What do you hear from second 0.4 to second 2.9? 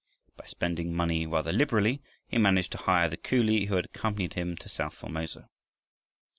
spending money rather liberally he managed to